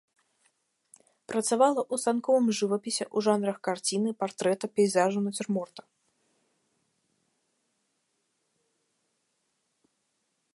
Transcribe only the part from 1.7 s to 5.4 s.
ў станковым жывапісе ў жанрах карціны, партрэта, пейзажу,